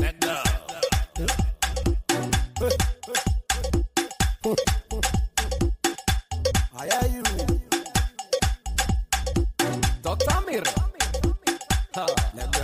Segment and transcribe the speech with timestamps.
[0.00, 0.42] let go.
[6.74, 7.22] I hear you.
[10.02, 10.30] Doctor
[12.52, 12.59] go.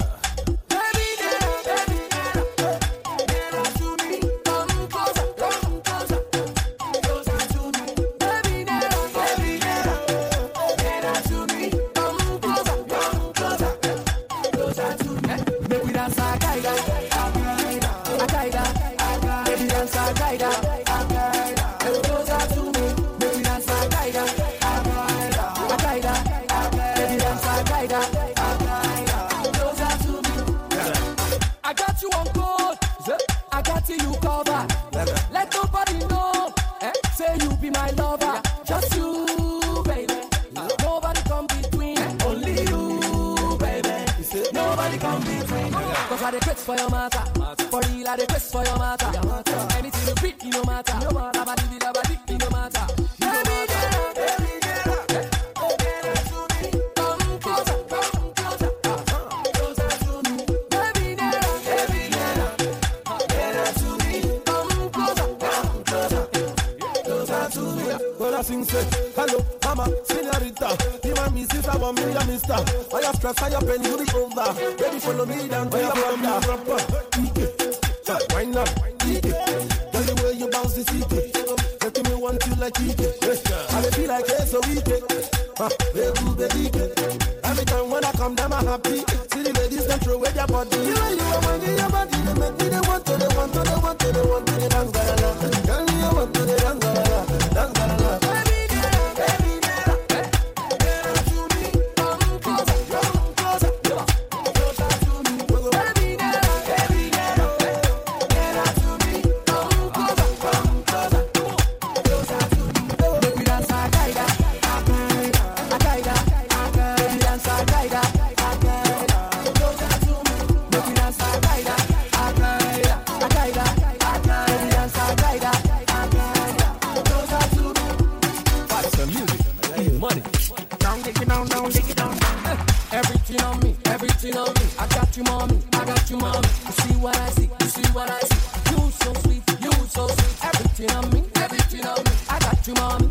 [134.78, 135.58] I got you, mommy.
[135.72, 136.48] I got you, mommy.
[136.66, 137.48] You see what I see.
[137.60, 138.70] You see what I see.
[138.72, 139.42] You so sweet.
[139.60, 140.44] You so sweet.
[140.44, 141.24] Everything on me.
[141.36, 142.10] Everything on me.
[142.28, 143.05] I got you, mommy.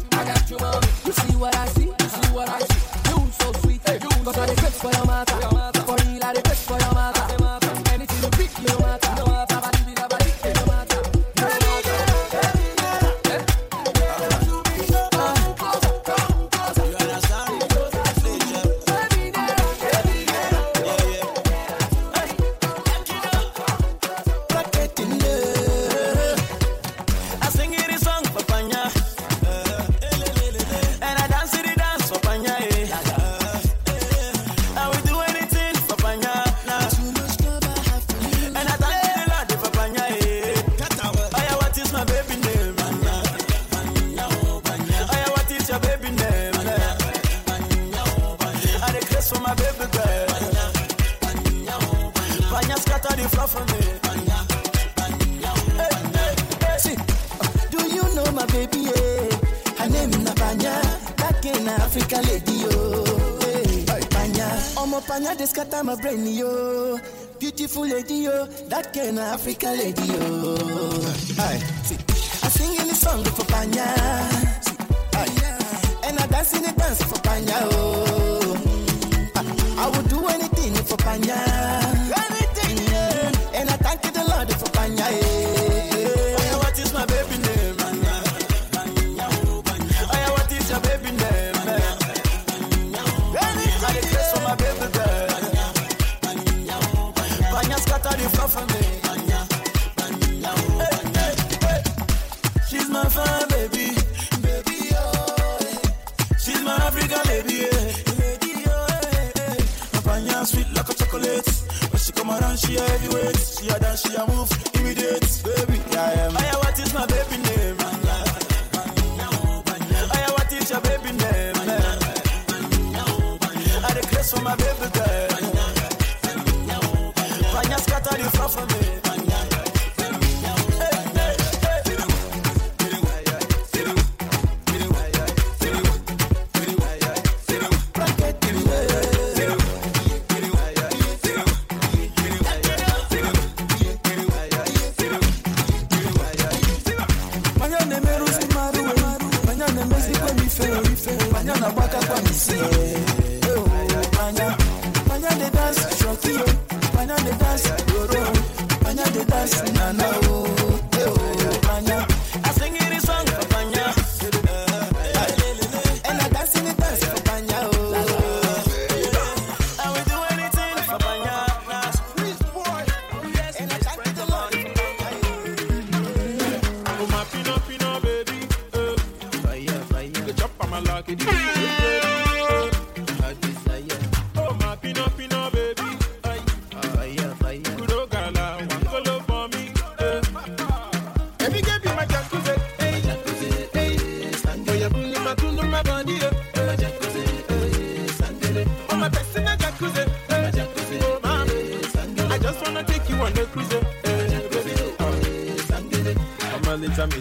[69.47, 70.04] Africa lady,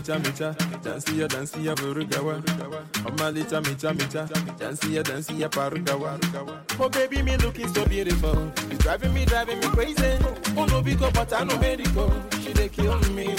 [0.05, 2.43] micha micha, dansi ya dansi ya burugawa.
[3.06, 4.29] Oma licha micha micha,
[4.59, 6.19] dansi ya dansi ya parugawa.
[6.79, 10.19] Oh baby, me looking so beautiful, it's driving me, driving me crazy.
[10.56, 12.12] Oh no, because but I know medical,
[12.43, 13.35] she they kill me.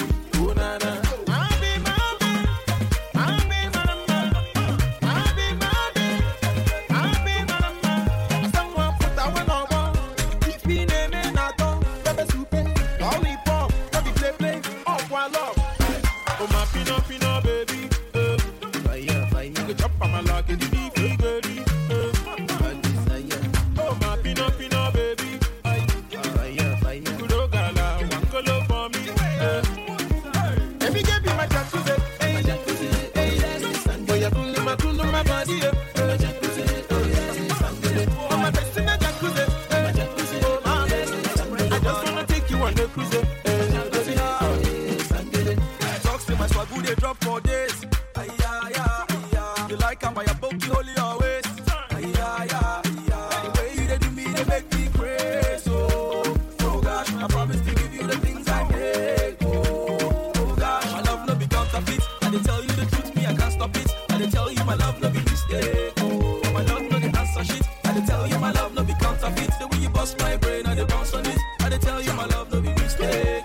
[68.55, 69.51] love no be counterfeit.
[69.59, 72.13] The way you bust my brain I dey bounce on it, I dey tell you
[72.13, 73.44] my love no be mistake.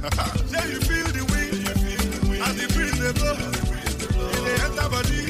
[0.50, 2.42] yeah, you feel the wind, you feel the wind.
[2.42, 3.36] and the breeze they blow.
[3.36, 5.20] It dey enter body,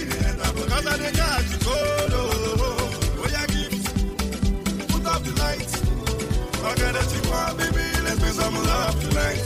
[0.70, 2.12] cause I dey catch the cold.
[2.14, 3.74] Oh, oh yeah, give,
[4.88, 5.74] put up the lights.
[5.74, 9.42] I Forget that you want, baby, let's make some love tonight.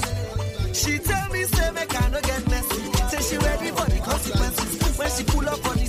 [0.75, 2.83] She tell me, say, make I no get messy.
[3.09, 5.84] Say she ready for the consequences when she pull up on the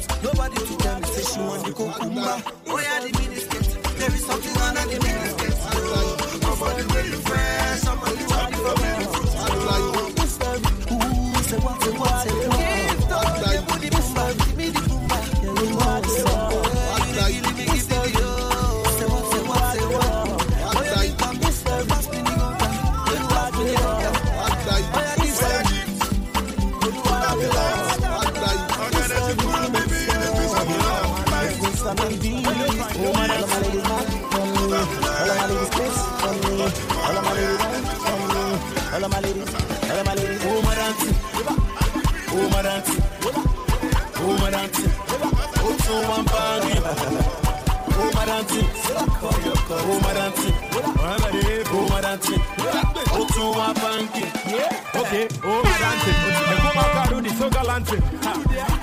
[55.15, 56.19] Okay, oh my dancing.
[56.27, 58.03] The come out do so galanting.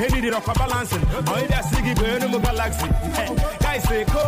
[0.00, 1.04] Hey, the rock balancing.
[1.28, 2.88] Oh, yeah, Siggy, burn no galaxy.
[3.60, 4.24] Guys say, go.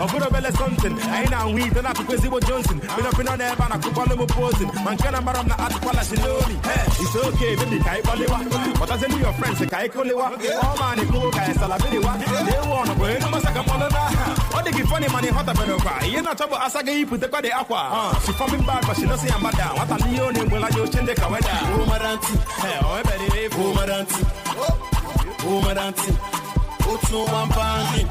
[0.00, 0.98] Oh, put a belly something.
[0.98, 2.80] I ain't on weed, and I could see what Johnson.
[2.80, 4.66] Been up in on there, and I could follow posing.
[4.82, 8.80] Man, can I maram na at Palace Hey, it's okay, baby, Kai Balewa.
[8.80, 9.64] What does it do your friends?
[9.70, 10.34] Kai Kolewa.
[10.42, 12.18] Oh, man, it go, guys, Salabiwa.
[12.18, 14.37] They want to burn no massacre.
[14.58, 16.04] Oh, they give funny money, hot up in the car.
[16.04, 18.18] You're not trouble, as I get put the body aqua.
[18.26, 19.76] She from bad, but she doesn't see I'm bad.
[19.78, 21.46] What a leon will I just change the kawada.
[21.78, 23.86] Oh my dancing, Hey, oh, baby, oh my
[25.46, 28.04] oh my dancing, oh so one party.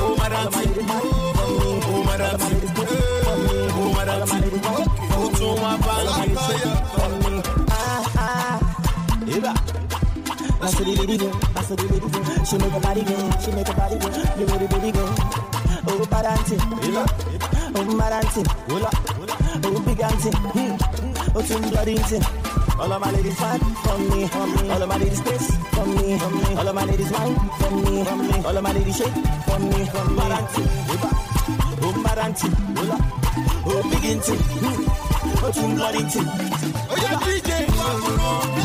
[0.00, 2.70] Oh my dancing, oh my dancing,
[3.78, 6.34] oh my dancing, oh so one party.
[7.70, 9.54] Ah ah, Eva.
[10.60, 12.44] That's the lady go, that's the lady go.
[12.44, 14.08] She make a body go, she make a body go.
[14.38, 15.27] You know the baby go.
[16.50, 21.36] Oh, dancing, oh my dancing, oh big hmm.
[21.36, 22.22] oh too bloody dancing.
[22.80, 24.24] All of my ladies fight for me.
[24.70, 26.14] All of my ladies kiss for me.
[26.56, 28.00] All of my ladies wine for me.
[28.46, 30.16] All of my ladies shake for me, for me.
[30.16, 30.68] Dancing,
[31.82, 32.54] oh my dancing,
[33.66, 35.44] oh big hmm.
[35.44, 36.24] oh too bloody dancing.
[36.88, 38.57] Oh yeah, DJ,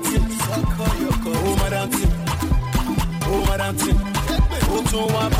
[0.00, 0.16] oh my
[0.78, 2.10] dancing, oh my dancing,
[3.26, 3.98] oh my dancing,
[4.70, 5.30] oh so one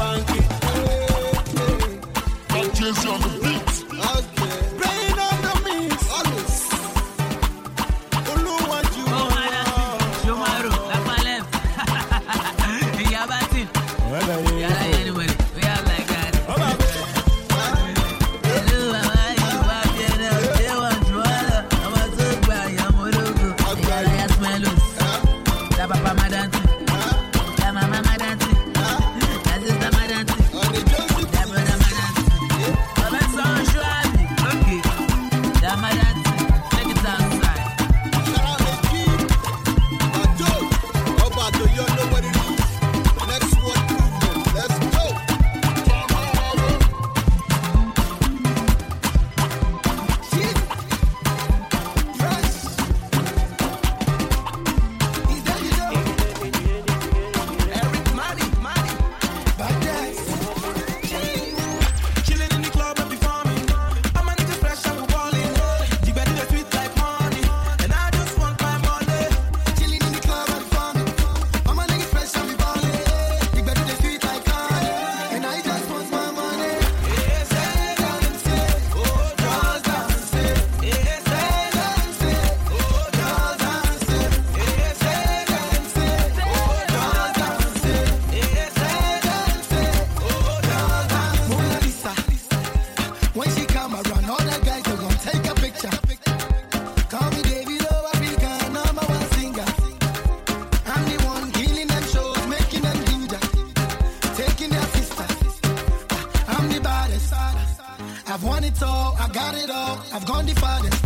[108.49, 111.05] I've it all, I got it all, I've gone the farthest.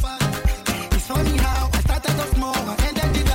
[0.94, 3.31] It's funny how I started off small, I ended the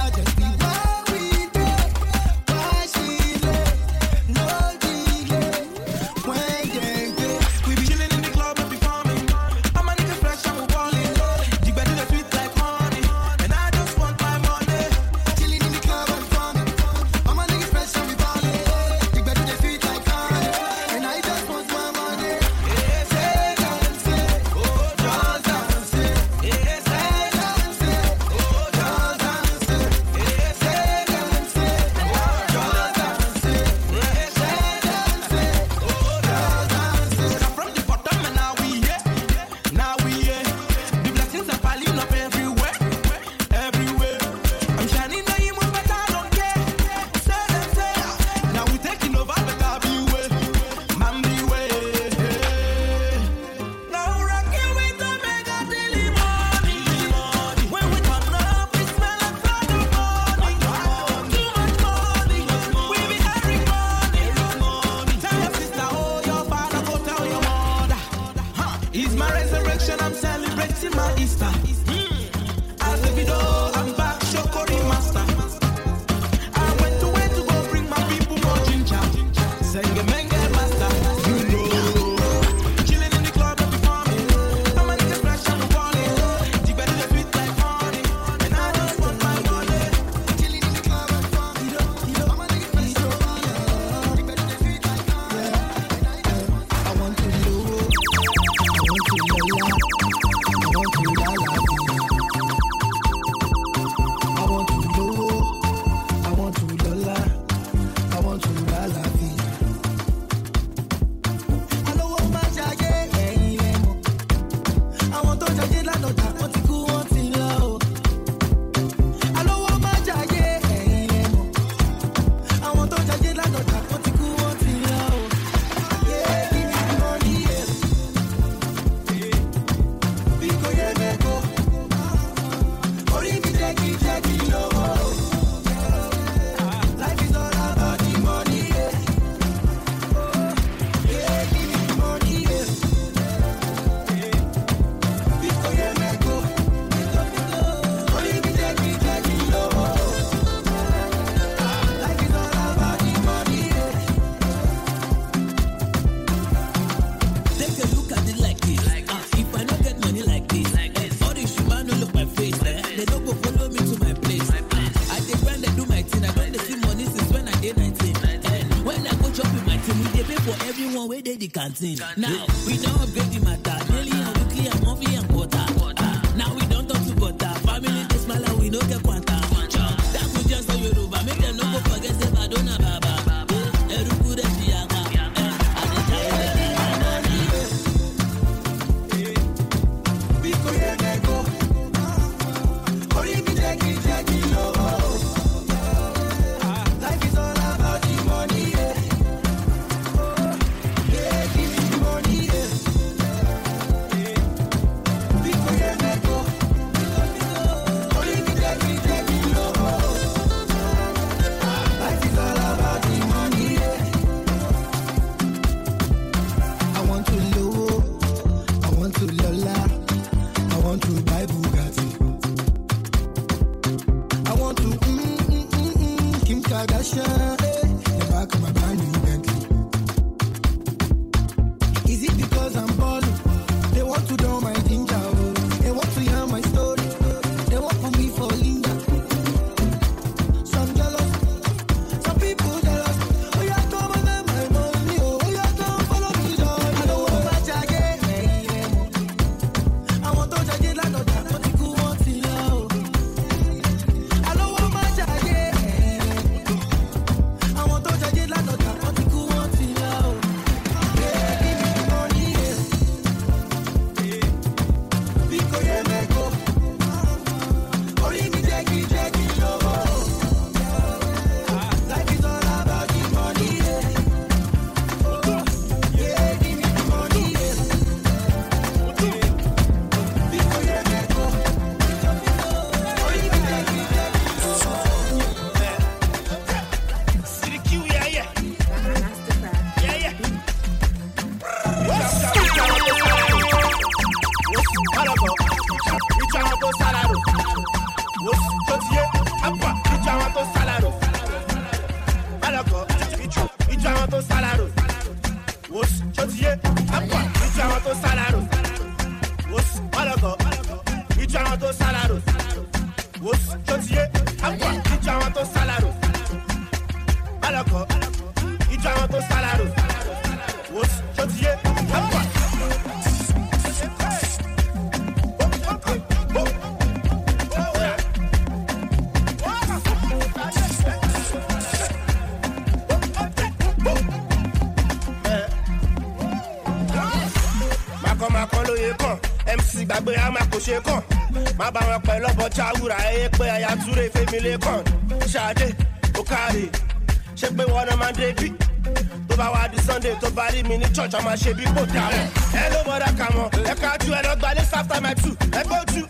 [351.30, 352.46] church ọmọ ṣe bí kò dà mọ́.
[352.82, 353.68] Ẹ ló mọ kà mọ́.
[353.92, 355.52] Ẹ ká ju ẹ lọ gbalẹ̀ sáfta my two.
[355.72, 356.22] Ẹ gbọ́ ju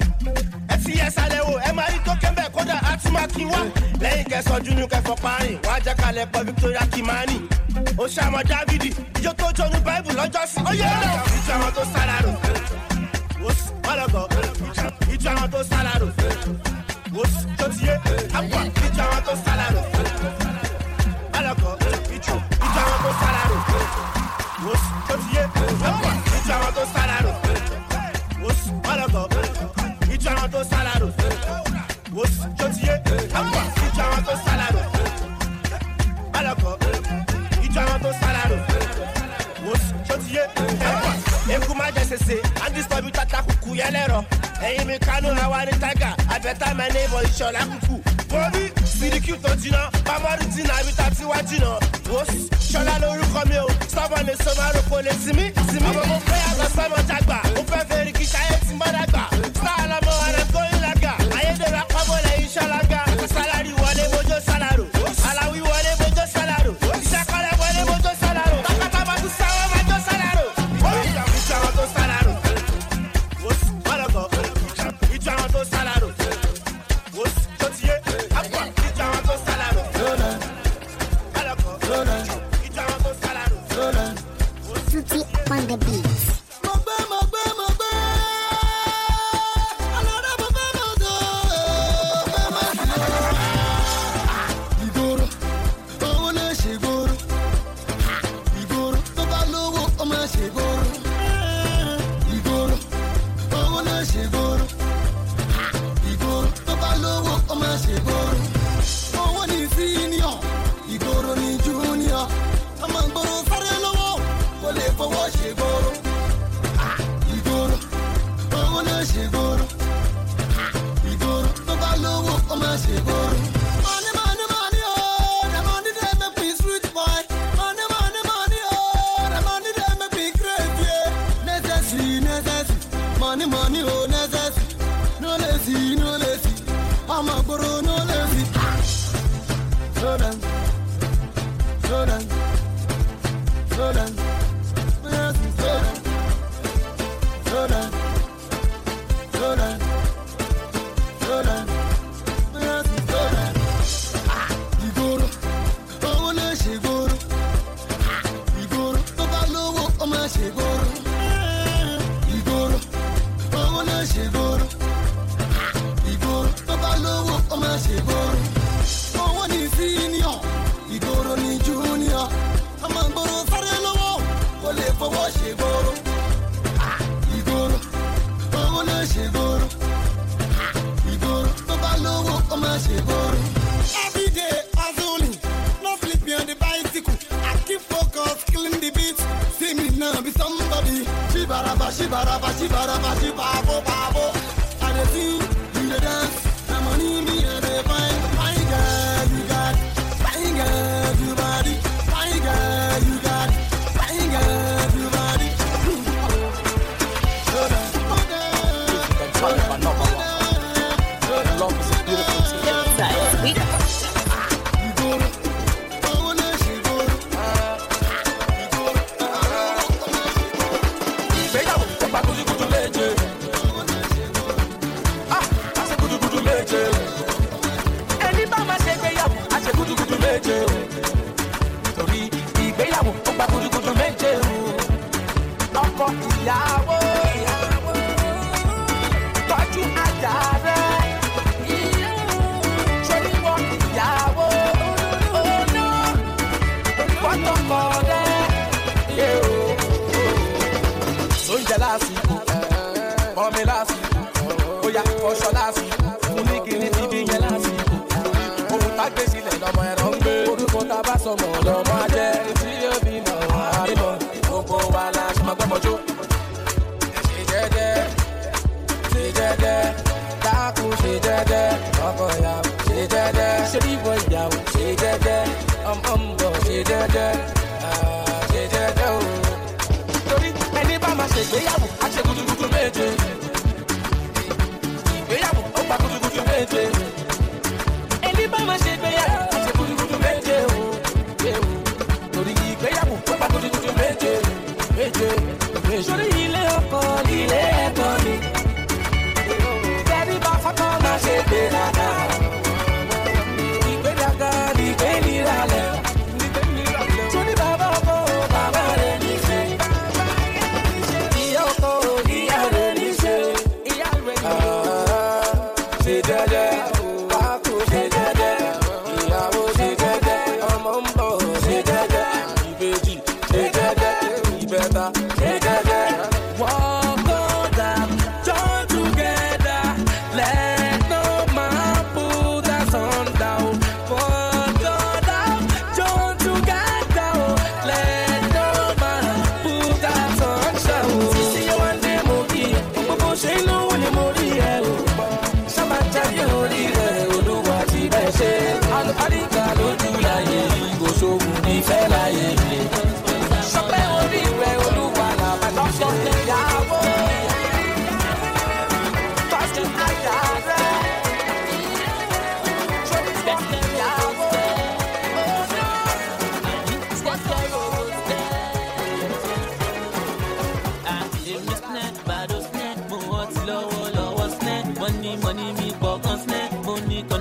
[0.69, 3.45] ẹ ti yẹ sálẹ̀ wo ẹ máa rí tó kẹ́ńbẹ̀ kódà á ti máa kí
[3.45, 3.59] wá.
[4.01, 7.37] Lẹ́yìn kẹsànjú ni kẹfọ́ parin wá jẹ́ kalẹ̀ pọ̀ Victoria Kimani.
[7.97, 10.59] Ó ṣàmọ̀ Dávidi ìjó tó jọnu báìbù lọ́jọ́sí.
[10.69, 11.37] Ó yẹ ẹ̀ náà.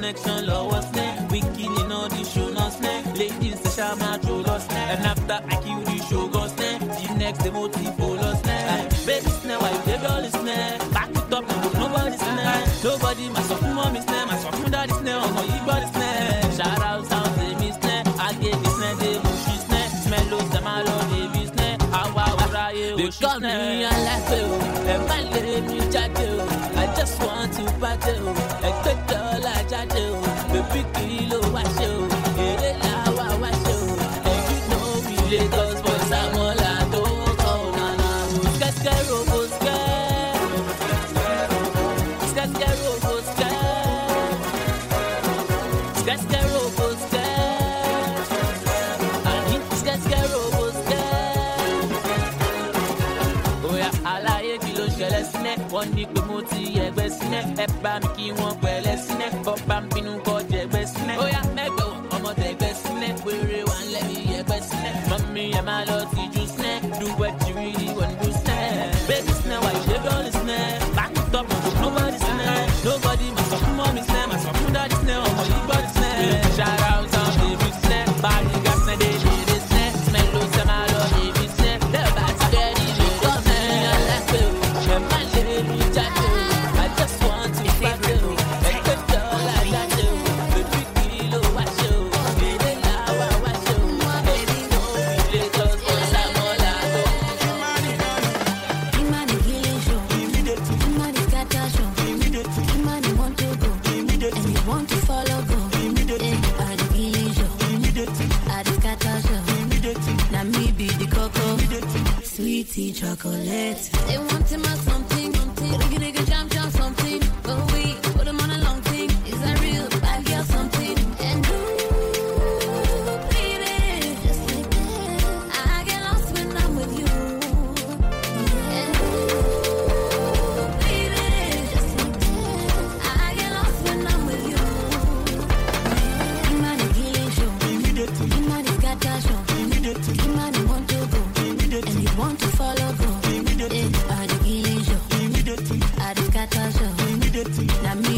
[0.07, 4.55] connection lọ́wọ́ snare wíkì nínú di ṣúná snare ladies ṣe ṣá máa jò lọ
[4.93, 8.75] and after i kill the ṣogan snare the next day mo ti fò lọ snare
[9.07, 11.45] baby snare wà ìdè dọ́ọ̀lì snare back it up
[11.81, 15.59] nobody snare nobody ma sọ fún mọ́mí snare ma sọ fún dáàdì snare ọmọ yìí
[15.65, 16.25] gbọ́dì snare
[16.59, 20.97] ṣàrà sound èmi snare àgègè snare dé mo ṣí snare smell ó love, máa lọ
[21.11, 23.19] débi I àwa òra yẹ ò ṣí snare.
[23.19, 24.55] they oh, call me aláfẹ́ o
[24.93, 25.37] ẹ̀ má lè
[26.97, 28.46] just want to party.
[57.63, 58.76] ẹ bá mi kí wọ́n pẹ́.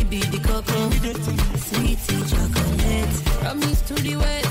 [0.05, 0.91] be the cocoa.
[1.57, 3.25] Sweetie chocolate.
[3.41, 4.48] Promise to the world.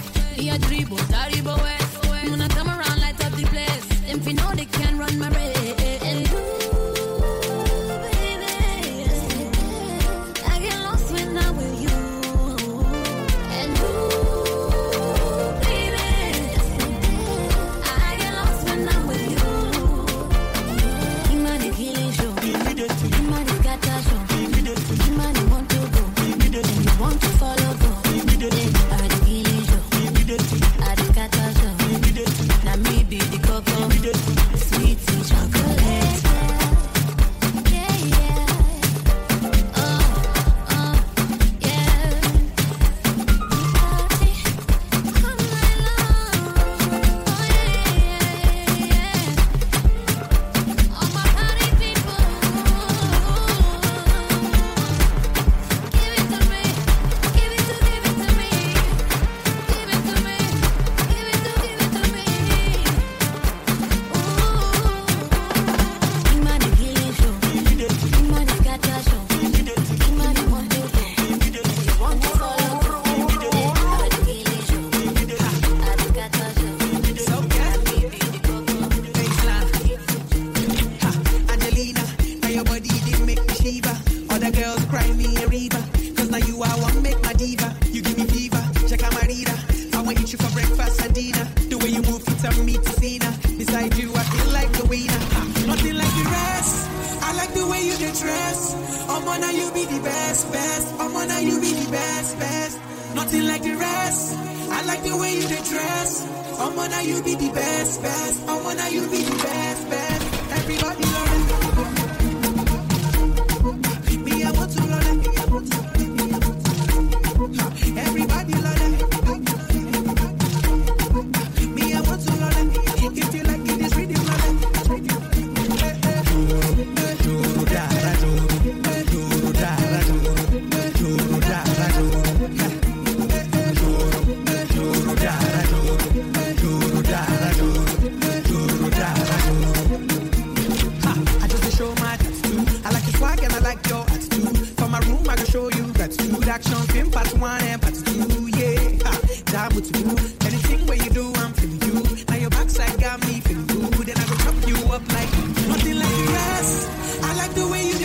[145.30, 148.80] I can show you gratitude, action, film, part one and part two, yeah.
[149.06, 149.13] Ha,
[149.52, 150.00] double to.
[150.48, 152.26] Anything where you do, I'm feeling you.
[152.30, 155.32] Now your backside got me feeling good, and I can chop you up like
[155.68, 156.90] nothing like the rest.
[157.24, 157.98] I like the way you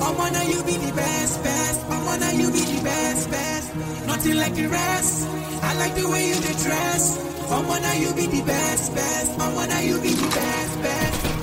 [0.00, 1.80] I'm gonna oh, you be the best, best.
[1.90, 3.76] Oh, man, now you be the best, best.
[4.06, 5.28] Nothing like the rest.
[5.62, 9.32] I like the way you I'm gonna oh, you be the best, best.
[9.38, 11.37] Oh, man, now you be the best, best.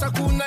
[0.00, 0.44] sakuna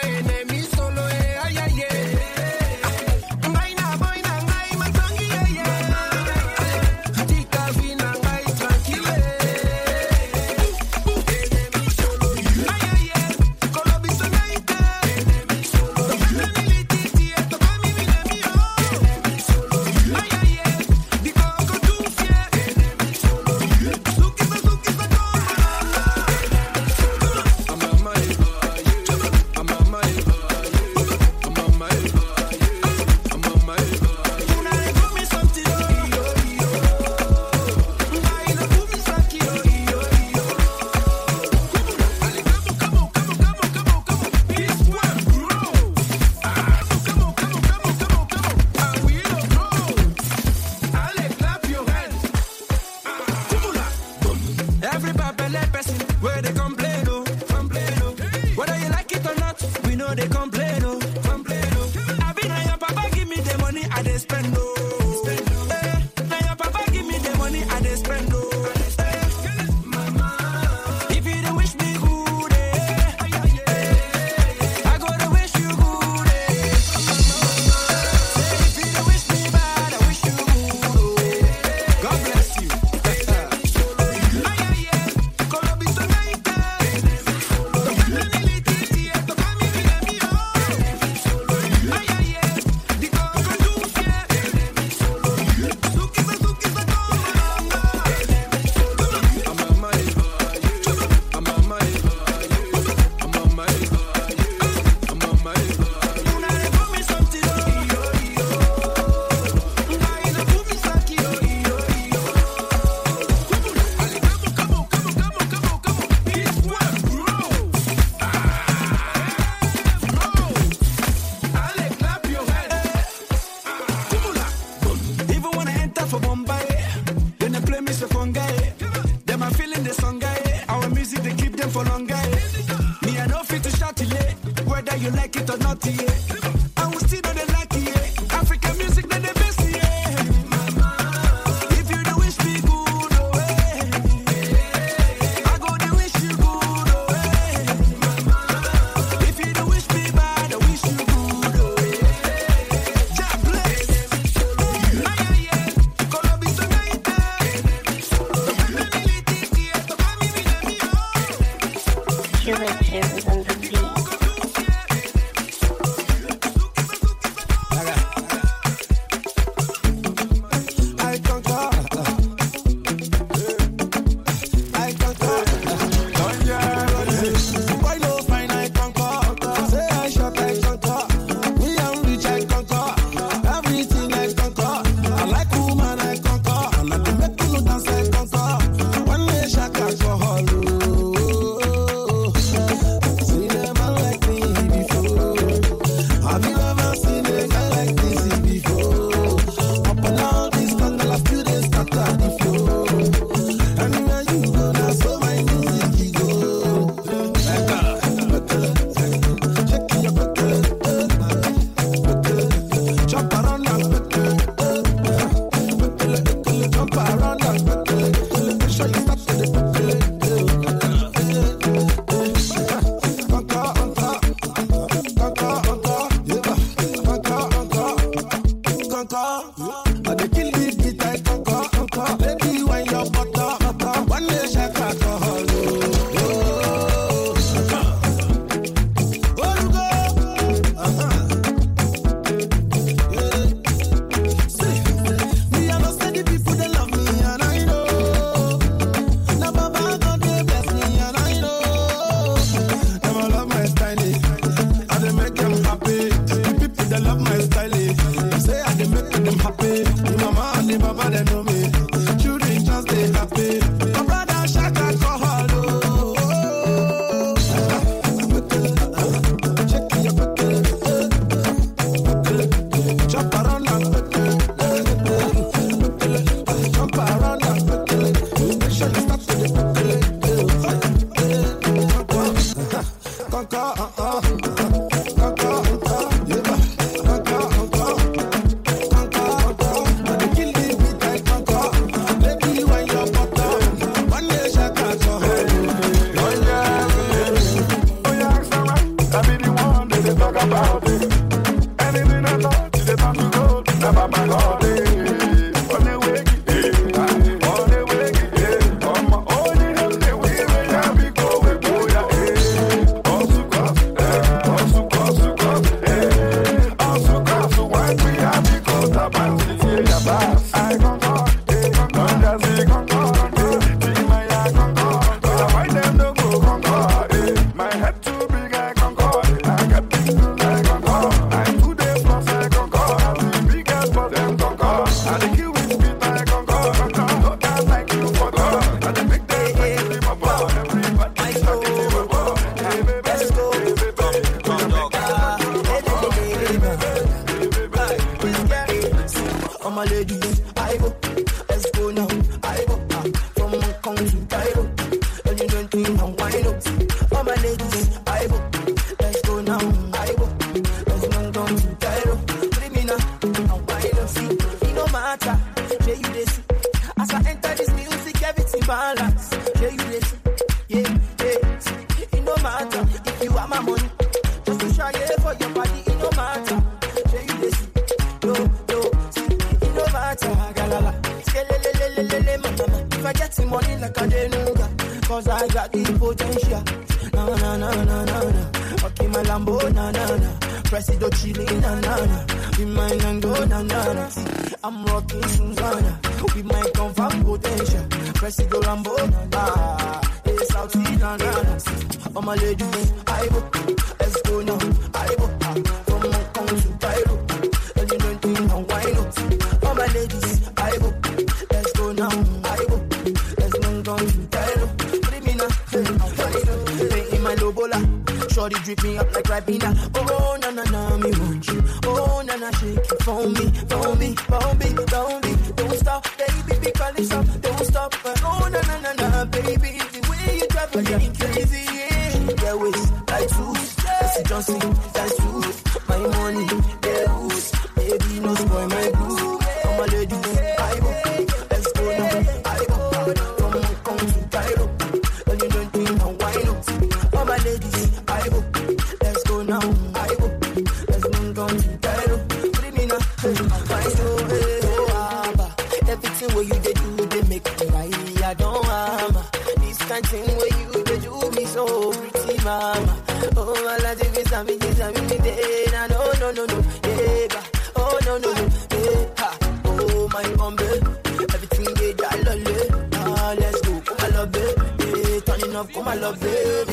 [475.93, 476.63] on, love umbe.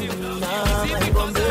[0.83, 1.50] Everything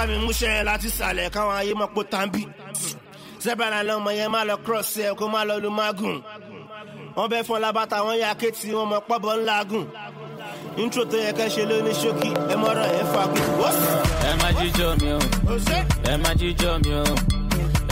[0.00, 2.42] bá mi mú ṣẹ́yìn láti sàlẹ̀ káwọn ayé mọ̀ pé tán bí
[3.42, 6.16] sẹ́bàlá lọ́mọ yẹn má lọ cross ẹ̀ kó má lọ lu mágùn
[7.16, 9.86] wọ́n bẹ́ fún ọlábàtà wọn yà kéètì wọn mọ̀ pọ́bọ̀ ńlá gùn
[10.82, 13.46] intro tó yẹ kẹ́ ṣe lóní ṣókí ẹ mọ̀rọ̀ ẹ̀ fagùn.
[14.28, 15.20] Ẹ má jíjó mi o,
[16.10, 17.04] ẹ má jíjó mi o.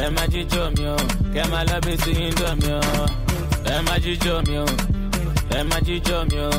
[0.04, 0.96] Ẹ má jíjó mi o,
[1.34, 3.04] kẹ́ lọ bí ti indomie o.
[3.74, 4.66] Ẹ má jíjó mi o,
[5.58, 6.50] ẹ má jíjó mi o.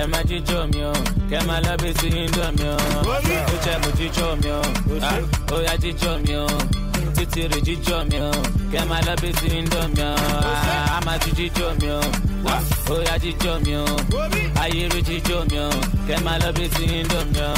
[0.00, 0.92] Ẹ má jíjó mi o,
[1.30, 2.76] kẹ́ máa lọ bí ti o.
[3.12, 4.60] Ó jẹ́ mo jíjó mi o,
[5.54, 6.46] ó yá jíjó mi o.
[7.16, 8.30] Títí rè jíjó mi o,
[8.72, 10.14] kẹ́ máa lọ bí ti indomie o.
[10.96, 12.00] A máa ti jíjó mi o,
[12.92, 13.84] ó yá jíjó mi o.
[14.62, 15.68] Ayé rè jíjó mi o,
[16.08, 16.84] kẹ́ máa lọ bí ti
[17.48, 17.52] o.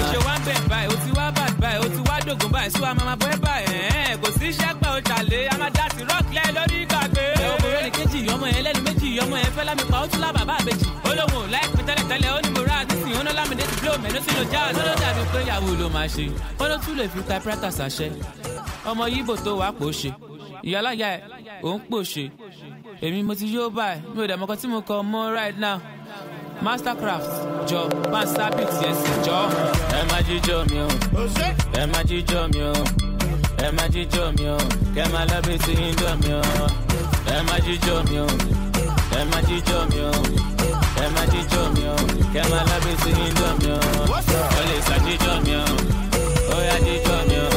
[0.00, 2.50] Ó ṣe wá ń bẹ̀ báyìí ó ti wá bàd báyìí ó ti wá dògùn
[2.54, 5.70] báyìí sún àmọ́ máa bọ́ ẹ báyìí kò sí iṣẹ́ pẹ́ ó ṣàlẹ̀ a máa
[5.76, 6.02] dá sí
[6.56, 7.24] lórí ìgbàgbé.
[9.32, 10.86] Ọmọ yẹn fẹ́ lámi pa ó tún lá bàbá àbèjì.
[11.08, 13.64] ó lóun ò láìpẹ́ tẹ́lẹ̀ tẹ́lẹ̀ ó ní mo rà á nísìnyí ó ní lámìdé
[13.70, 14.76] ti blow mẹ́nu sí lo jazz.
[14.78, 16.24] ó ló dàbí pé ìyàwó ló máa ṣe
[16.58, 18.08] ó ló tún lè fi typewriter ṣàṣẹ.
[18.90, 20.10] ọmọ yíbò tó wàá pò ṣe
[20.68, 21.20] ìyálàyà ẹ̀
[21.62, 22.24] òun pò ṣe
[23.04, 25.78] èmi mo ti yóò báyìí mi ò dẹ̀ mọ́kàn tí mo kọ mọ́ right now
[26.64, 27.28] mastercraft
[27.68, 27.80] jọ
[28.12, 29.38] máa sábì tiẹ̀ sí jọ.
[29.98, 30.88] Ẹ má jíjó mi o,
[31.80, 32.72] ẹ má jíjó mi o.
[33.66, 34.56] Ẹ má jíjó mi o,
[34.94, 36.66] kẹ́ máa lọ bí ti indomie o.
[37.34, 38.26] Ẹ má jíjó mi o,
[39.18, 40.12] ẹ má jíjó mi o.
[41.02, 41.96] Ẹ má jíjó mi o,
[42.34, 43.80] kẹ́ máa lọ bí ti indomie o.
[44.58, 45.64] Ó lè sá jíjó mi o,
[46.54, 47.48] ó yá jíjó mi o.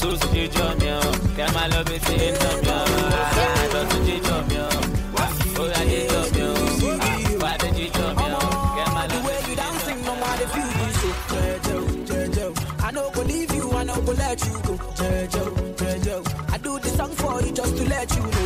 [0.00, 1.00] Túùsù jíjó mi o,
[1.36, 2.80] kẹ́ máa lọ bí ti indomie o.
[3.62, 4.68] Àdọ̀tún jíjó mi o,
[5.72, 6.42] yá jíjó mi
[13.28, 14.74] mi you, I no go let you go.
[14.98, 15.44] Jejo,
[15.76, 16.52] Jejo.
[16.52, 18.37] I do the song for you just to let you know.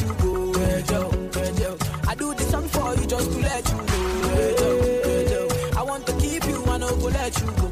[0.00, 0.52] You go.
[0.60, 1.70] Eh, Jejo, Jejo.
[1.74, 3.78] Eh, I do the song for you just to let you.
[4.34, 4.70] Jejo,
[5.04, 5.40] Jejo.
[5.72, 7.70] Eh, I want to keep you, I no go let you go.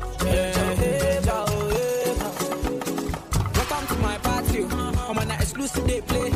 [3.54, 4.64] Welcome to my party.
[4.64, 6.30] I'm on an exclusive they play.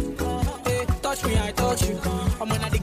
[1.03, 1.99] Touch me, I touch you.
[2.41, 2.78] I'm on the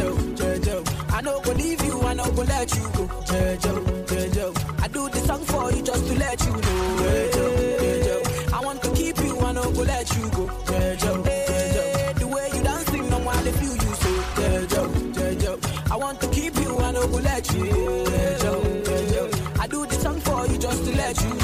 [0.00, 1.12] Jejo, Jejo.
[1.12, 3.06] I no go leave you, I no go let you go.
[3.28, 4.82] Jejo, Jejo.
[4.82, 6.96] I do this song for you just to let you know.
[7.00, 7.44] Jejo,
[7.80, 8.52] Jejo.
[8.52, 10.46] I want to keep you, I no go let you go.
[10.64, 12.18] Jejo, Jejo.
[12.18, 14.10] The way you dancing, no matter if you use so.
[14.40, 15.90] Jejo, Jejo.
[15.92, 18.04] I want to keep you, I no go let you go.
[18.04, 19.60] Jejo, Jejo.
[19.60, 21.39] I do this song for you just to let you know.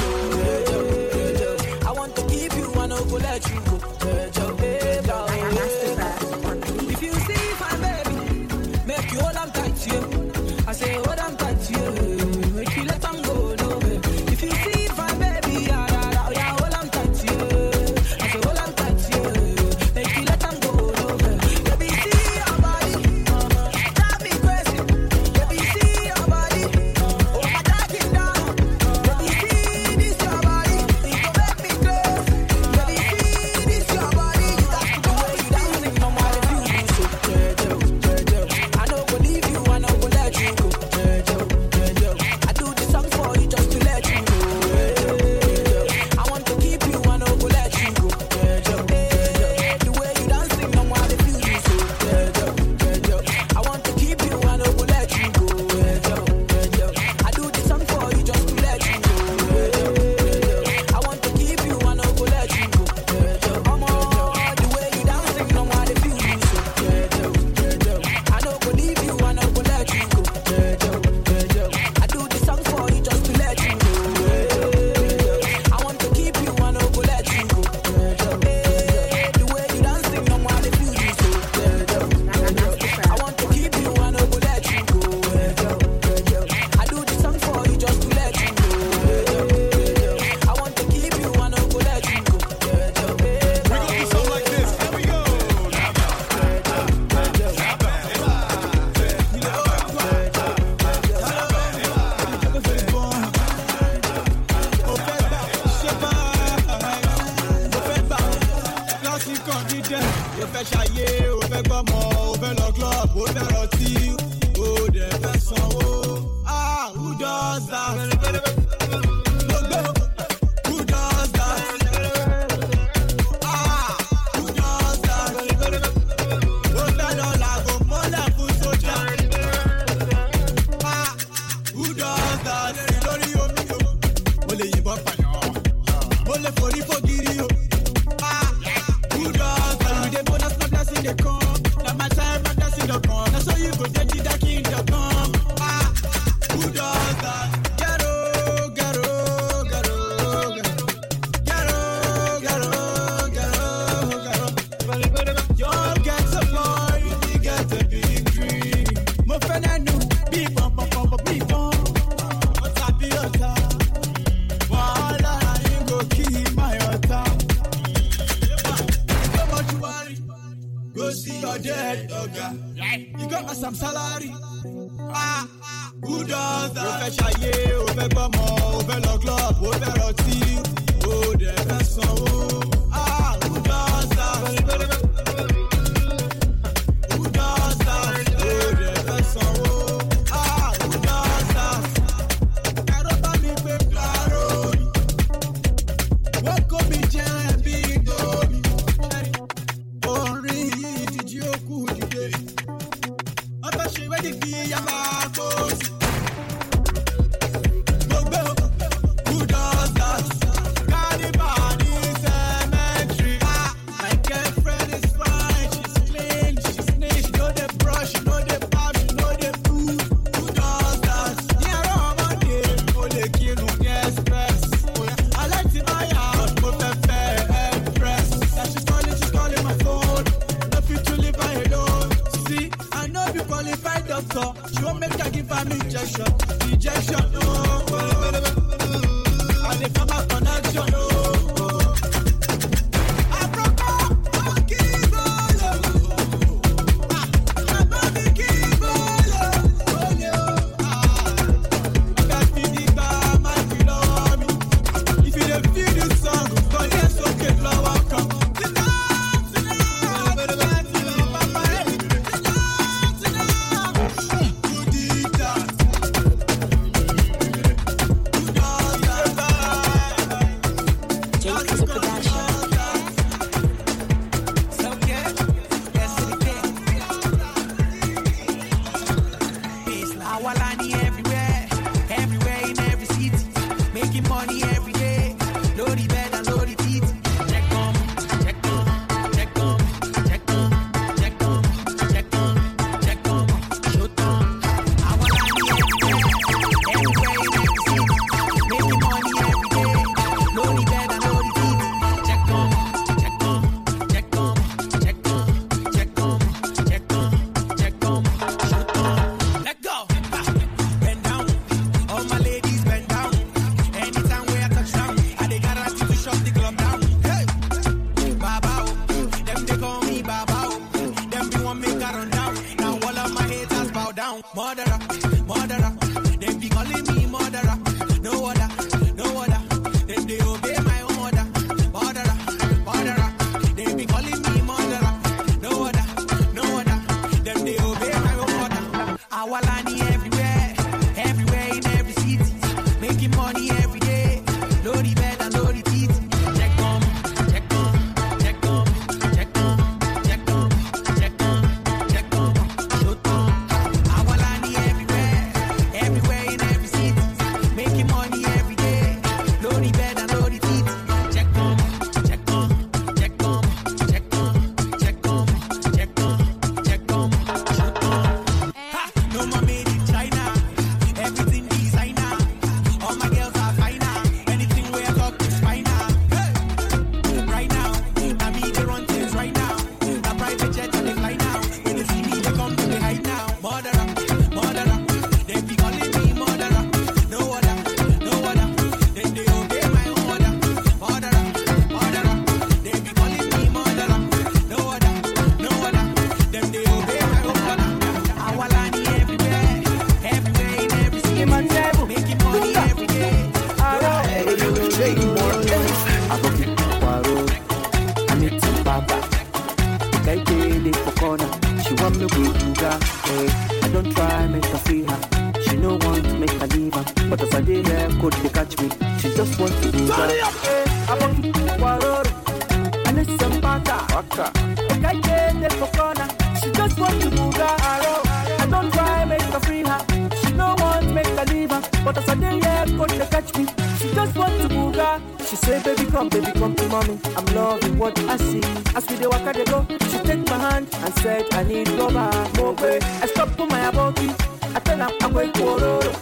[425.73, 426.27] For corner.
[426.61, 427.75] She just want to move her.
[427.79, 429.99] I don't try make her free her.
[430.41, 431.81] She no want make her leave her.
[432.03, 433.65] But as I dey here, coach they catch me.
[433.99, 435.21] She just want to move her.
[435.45, 437.19] She say, baby come, baby come to mommy.
[437.35, 438.61] I'm loving what I see.
[438.95, 442.31] As we dey waka dey go, she take my hand and said, I need rubber.
[442.57, 442.99] More way.
[443.21, 444.29] I stop for my aboki.
[444.75, 446.21] I tell her I'm going to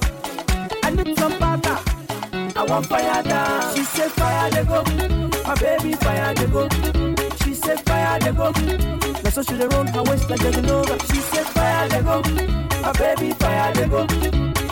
[0.84, 1.80] I need some pata.
[2.58, 3.76] I want fire down.
[3.76, 4.84] She say fire they go.
[5.43, 6.68] My baby fire they go.
[7.66, 8.51] She say fire they go.
[9.24, 10.97] Now so she dey roll her waist like there's over.
[11.07, 12.22] She say fire they go.
[12.84, 14.05] My baby fire they go.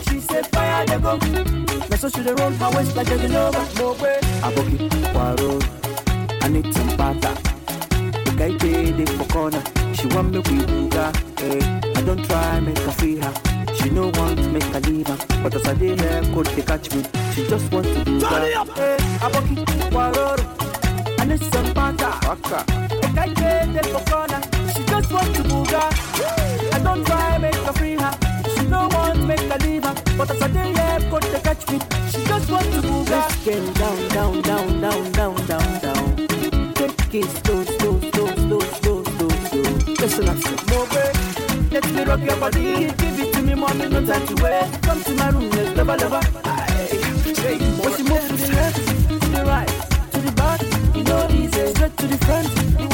[0.08, 1.18] She say fire they go.
[1.18, 3.66] Now so she dey roll her waist like there's over.
[3.82, 4.20] More way.
[4.46, 6.44] Aboki waro.
[6.44, 7.34] I need some pata.
[8.26, 9.64] The guy dey for corner.
[9.96, 11.10] She want me we booga.
[11.42, 11.82] Eh.
[11.98, 13.34] I don't try make her free her.
[13.76, 15.18] She no want make her leave her.
[15.42, 17.04] But as I dey here, coach they catch me.
[17.34, 18.44] She just want to do Turn that.
[18.50, 18.70] it up.
[18.78, 21.20] Hey, aboki waroro.
[21.20, 22.20] I need some pata.
[22.28, 22.83] Waka.
[23.16, 24.42] Dey dey for corner.
[24.76, 25.82] She just want to booga.
[26.74, 28.12] I don't try make her free her.
[28.56, 29.96] She no want make her leave her.
[30.18, 31.80] But as I dey here, coach they catch me.
[32.12, 33.10] She just want to booga.
[33.10, 36.28] Let's get down, down, down, down, down, down, down.
[36.74, 39.94] Take it slow, slow, slow, slow, slow, slow, slow.
[40.02, 40.38] Listen up,
[40.94, 41.12] way.
[41.72, 44.82] Let me rock your body, give it to me, mommy, no time to wait.
[44.84, 46.90] Come to my room, let's love, love, Aye.
[47.82, 48.76] When she move to the left,
[49.08, 49.68] to the right,
[50.12, 50.62] to the back,
[50.96, 51.74] you know easy.
[51.74, 52.48] Straight to the front,
[52.78, 52.92] the waistline.
[52.92, 52.93] Now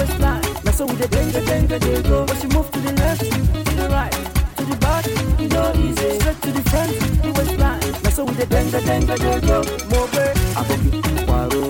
[0.79, 2.23] so with the danger, danger, they go.
[2.23, 4.15] When she move to the left, to the right,
[4.55, 5.05] to the back,
[5.37, 6.19] you know easy.
[6.19, 6.91] Straight to the front,
[7.23, 7.83] the waistline.
[8.03, 9.59] Now so with the danger, danger, they go.
[9.91, 10.31] More way.
[10.55, 10.89] Aboki,
[11.27, 11.63] waro,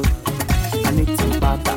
[0.86, 1.74] I need some pata.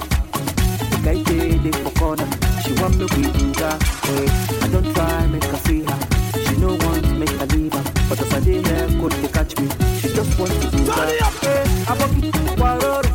[0.93, 2.29] The guy dey dey for corner.
[2.63, 3.81] She want me do that.
[4.05, 4.29] Hey,
[4.65, 5.99] I don't try make her free her.
[6.45, 7.85] She no want make her leave her.
[8.11, 9.69] But as I dey here, coach they catch me.
[10.01, 11.09] She just want to do that.
[11.41, 12.29] Hey, aboki
[12.61, 13.09] waroro.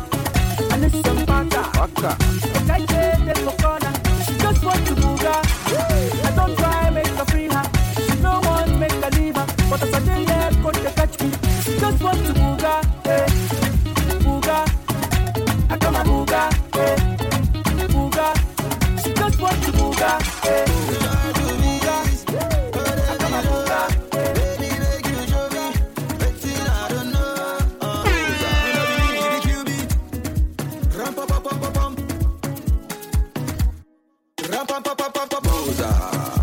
[0.72, 1.62] I need some pata.
[1.78, 2.57] Waka.
[34.58, 36.37] Show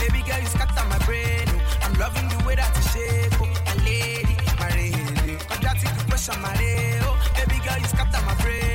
[0.00, 1.44] Baby girl, you scatter my brain.
[1.48, 1.78] Oh.
[1.82, 3.40] I'm loving the way that you shake.
[3.40, 3.46] Oh.
[3.66, 5.36] My lady, my lady.
[5.48, 6.98] Contracting the pressure, my lady.
[7.02, 7.16] Oh.
[7.36, 8.69] Baby girl, you scatter my brain.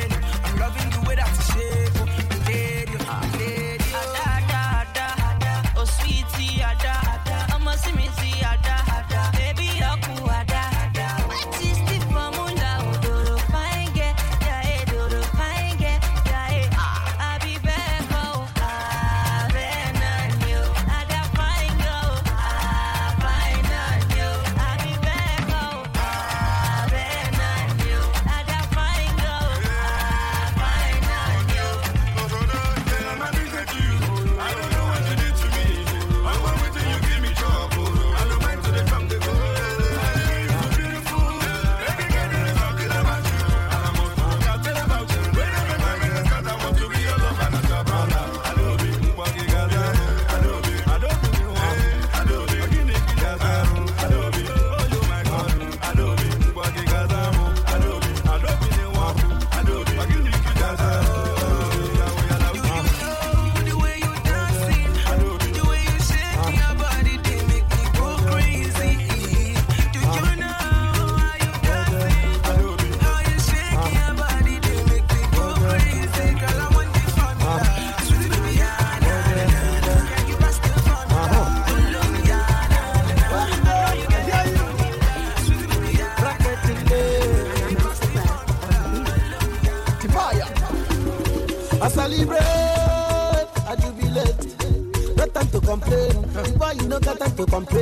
[97.35, 97.74] To complain.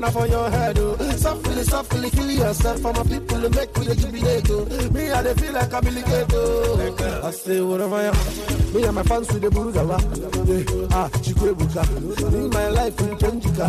[0.00, 0.96] Thing you the plan now for your head, oh.
[1.16, 4.90] Softly, softly, kill yourself for my people to make me jubilate, oh.
[4.90, 5.86] Me, I feel like I'm
[6.32, 7.22] oh.
[7.24, 8.74] I say whatever I am.
[8.74, 9.98] Me and my fans with the buruzawa.
[10.46, 12.34] Yeah, ah, chikwebuka.
[12.34, 13.68] In my life, in Chenjika.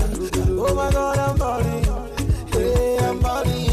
[0.60, 1.84] Oh my God, I'm balling.
[2.52, 3.70] Hey, I'm balling.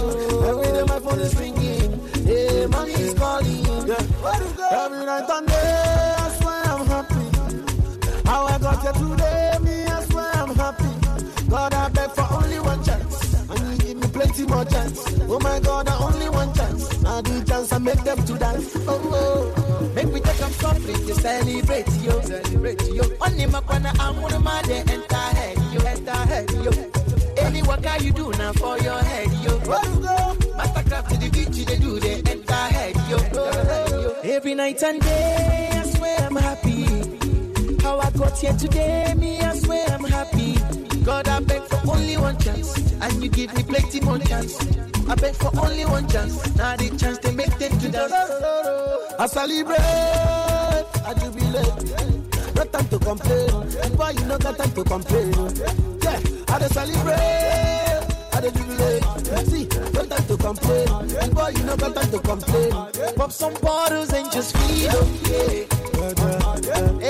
[0.48, 2.08] Every day my phone is ringing.
[2.24, 3.64] Hey, money is calling.
[3.86, 4.84] Yeah.
[4.84, 8.28] Every night and day, I swear I'm happy.
[8.28, 9.45] How I got here today,
[12.06, 13.34] I beg for only one chance.
[13.50, 15.04] And you give me plenty more chance.
[15.28, 17.02] Oh my God, I only one chance.
[17.02, 18.76] Now the chance I make them to dance.
[18.86, 19.92] Oh, oh.
[19.94, 22.20] Make me take them softly to celebrate yo.
[22.20, 23.02] Celebrate yo.
[23.20, 25.80] Only my corner, I'm one of my day enter head yo.
[25.84, 26.70] Enter head yo.
[27.38, 29.58] Any work you do now for your head yo.
[30.58, 34.22] Mastercraft to the beach, they do they enter head yo.
[34.22, 36.84] Every night and day, I swear I'm happy.
[37.82, 40.85] How I got here today, me, I swear I'm happy.
[41.06, 44.58] God, I beg for only one chance, and you give me plenty more chance.
[45.08, 48.12] I beg for only one chance, now the chance to make them to dance.
[48.12, 52.56] I celebrate, I jubilate.
[52.56, 55.32] No time to complain, boy, you no got time to complain.
[56.02, 58.02] Yeah, I celebrate,
[58.34, 59.46] I dey jubilate.
[59.46, 60.88] See, no time to complain,
[61.32, 62.72] boy, you no got time to complain.
[63.14, 65.66] Pop some bottles and just feel okay.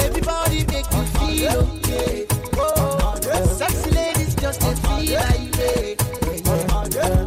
[0.05, 2.27] Everybody make you feel okay.
[2.57, 5.97] Sexy ladies just they feel like they.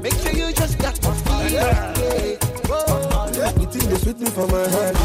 [0.01, 2.37] Make sure you just got to feel okay.
[3.69, 4.95] The they sweet me for my head.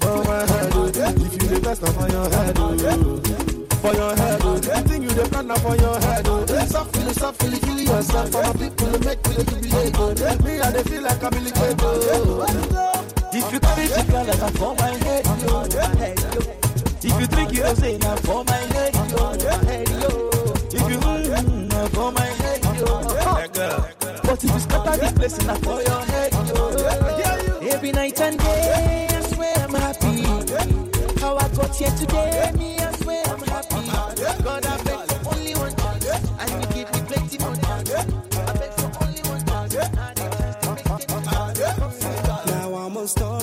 [0.00, 0.72] For my head,
[1.20, 3.40] if you the best, for your head.
[3.80, 4.54] For your head, oh.
[4.54, 6.26] you the plan for your head.
[6.28, 6.46] Oh.
[6.66, 10.44] Softly, softly, kill yourself for my people make me the jubilate.
[10.44, 11.80] Me, I feel like I'm illegate.
[11.82, 12.90] Oh.
[13.32, 15.24] If you carry the girl, that's for my head.
[17.02, 18.69] If you drink, you say, now for my head,
[24.90, 26.34] after this place and for your head.
[27.72, 31.20] Every night and day, I swear I'm happy.
[31.20, 34.42] How I got here today, me, I swear I'm happy.
[34.42, 37.60] God, I beg for only one chance, and you give me plenty money.
[37.62, 37.84] I
[38.58, 43.39] beg for only one chance, and it has to make Now I'm on star.